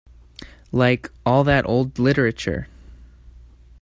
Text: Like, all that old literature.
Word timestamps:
Like, 0.71 1.11
all 1.27 1.43
that 1.43 1.67
old 1.69 1.99
literature. 1.99 2.67